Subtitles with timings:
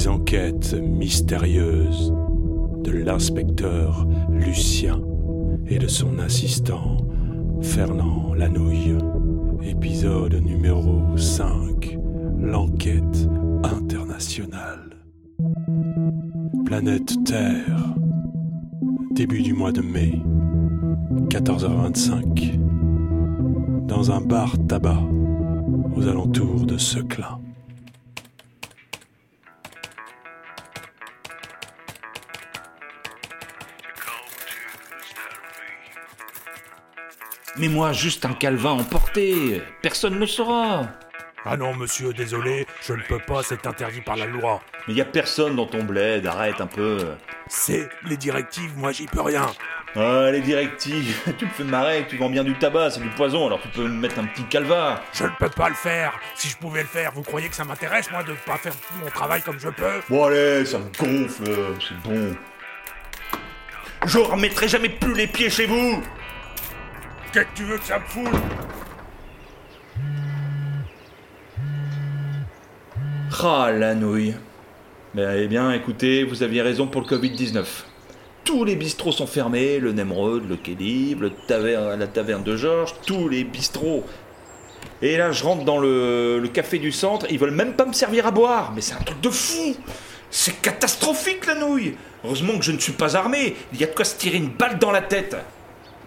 [0.00, 2.14] Les enquêtes mystérieuses
[2.82, 4.98] de l'inspecteur Lucien
[5.66, 6.96] et de son assistant
[7.60, 8.96] Fernand Lanouille.
[9.62, 11.98] Épisode numéro 5.
[12.40, 13.28] L'enquête
[13.62, 14.96] internationale.
[16.64, 17.94] Planète Terre.
[19.10, 20.14] Début du mois de mai.
[21.28, 22.58] 14h25.
[23.86, 25.02] Dans un bar tabac
[25.94, 27.38] aux alentours de Seclin.
[37.56, 39.62] Mais moi, juste un calvin emporté.
[39.82, 40.88] Personne ne le saura.
[41.44, 44.60] Ah non, monsieur, désolé, je ne peux pas, c'est interdit par la loi.
[44.86, 46.98] Mais y a personne dans ton bled, arrête un peu.
[47.48, 49.46] C'est les directives, moi j'y peux rien.
[49.96, 53.46] Ah, les directives, tu me fais marrer, tu vends bien du tabac, c'est du poison,
[53.46, 55.02] alors tu peux me mettre un petit calva.
[55.14, 56.12] Je ne peux pas le faire.
[56.34, 59.08] Si je pouvais le faire, vous croyez que ça m'intéresse, moi, de pas faire mon
[59.08, 60.00] travail comme je peux?
[60.10, 62.36] Bon allez, ça me gonfle, c'est bon.
[64.04, 66.02] Je remettrai jamais plus les pieds chez vous
[67.32, 68.40] Qu'est-ce que tu veux que ça me foule
[73.40, 74.34] Ah, la nouille.
[75.14, 77.64] Ben, eh bien, écoutez, vous aviez raison pour le Covid-19.
[78.42, 83.44] Tous les bistrots sont fermés, le Nemrod, le Kélib, la taverne de Georges, tous les
[83.44, 84.04] bistrots.
[85.00, 88.26] Et là, je rentre dans le café du centre, ils veulent même pas me servir
[88.26, 88.72] à boire.
[88.74, 89.76] Mais c'est un truc de fou
[90.30, 93.94] C'est catastrophique, la nouille Heureusement que je ne suis pas armé, il y a de
[93.94, 95.36] quoi se tirer une balle dans la tête.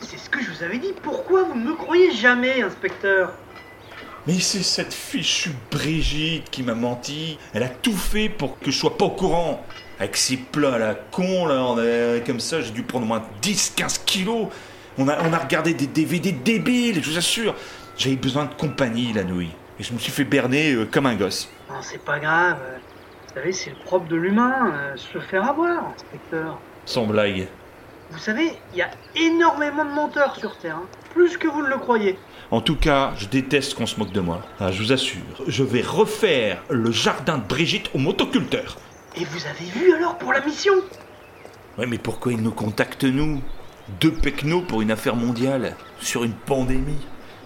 [0.00, 0.92] C'est ce que je vous avais dit.
[1.02, 3.32] Pourquoi vous ne me croyez jamais, inspecteur?
[4.26, 7.38] Mais c'est cette fichue Brigitte qui m'a menti.
[7.54, 9.64] Elle a tout fait pour que je sois pas au courant.
[9.98, 13.08] Avec ces plats à la con, là, on a- comme ça, j'ai dû prendre au
[13.08, 14.48] moins 10-15 kilos.
[14.98, 17.54] On a, on a regardé des DVD débiles, je vous assure.
[17.96, 19.52] J'avais besoin de compagnie, la nouille.
[19.78, 21.48] Et je me suis fait berner euh, comme un gosse.
[21.70, 22.58] Non, c'est pas grave.
[23.28, 26.58] Vous savez, c'est le propre de l'humain, euh, se faire avoir, inspecteur.
[26.84, 27.46] Sans blague.
[28.10, 30.86] Vous savez, il y a énormément de menteurs sur Terre, hein.
[31.12, 32.18] plus que vous ne le croyez.
[32.50, 34.42] En tout cas, je déteste qu'on se moque de moi.
[34.60, 38.78] Ah, je vous assure, je vais refaire le jardin de Brigitte au motoculteur.
[39.16, 40.74] Et vous avez vu alors pour la mission?
[41.78, 43.42] Ouais, mais pourquoi ils nous contactent, nous?
[44.00, 47.04] Deux pecnos pour une affaire mondiale, sur une pandémie.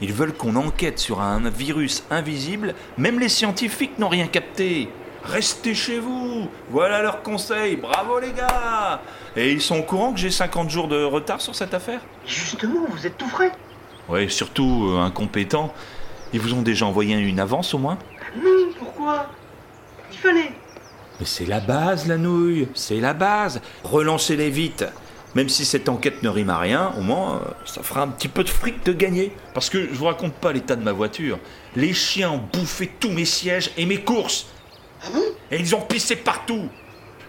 [0.00, 4.88] Ils veulent qu'on enquête sur un virus invisible, même les scientifiques n'ont rien capté.
[5.24, 9.00] Restez chez vous Voilà leur conseil, bravo les gars
[9.36, 12.86] Et ils sont au courant que j'ai 50 jours de retard sur cette affaire Justement,
[12.88, 13.52] vous êtes tout frais.
[14.08, 15.72] Ouais, surtout euh, incompétents.
[16.32, 17.98] Ils vous ont déjà envoyé une avance au moins
[18.36, 19.26] Non, pourquoi?
[20.12, 20.52] Il fallait.
[21.20, 23.60] Mais c'est la base, la nouille, c'est la base.
[23.84, 24.84] Relancez-les vite.
[25.34, 28.28] Même si cette enquête ne rime à rien, au moins, euh, ça fera un petit
[28.28, 29.32] peu de fric de gagner.
[29.54, 31.38] Parce que je vous raconte pas l'état de ma voiture.
[31.76, 34.46] Les chiens ont bouffé tous mes sièges et mes courses.
[35.50, 36.68] Et ils ont pissé partout.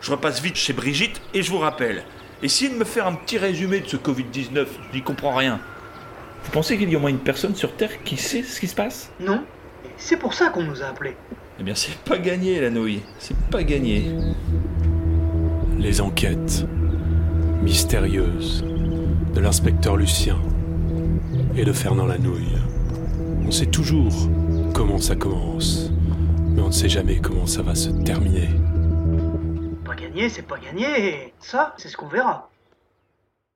[0.01, 2.03] Je repasse vite chez Brigitte et je vous rappelle.
[2.41, 5.59] Essayez de me faire un petit résumé de ce Covid-19, je n'y comprends rien.
[6.43, 8.67] Vous pensez qu'il y a au moins une personne sur Terre qui sait ce qui
[8.67, 9.11] se passe?
[9.19, 9.43] Non.
[9.85, 11.15] Et C'est pour ça qu'on nous a appelés.
[11.59, 13.01] Eh bien, c'est pas gagné, la nouille.
[13.19, 14.11] C'est pas gagné.
[15.79, 16.65] Les enquêtes
[17.61, 18.65] mystérieuses
[19.33, 20.37] de l'inspecteur Lucien
[21.55, 22.57] et de Fernand Lanouille.
[23.47, 24.13] On sait toujours
[24.73, 25.91] comment ça commence,
[26.53, 28.49] mais on ne sait jamais comment ça va se terminer.
[29.83, 31.33] Pas gagné, c'est pas gagné.
[31.39, 32.52] Ça, c'est ce qu'on verra.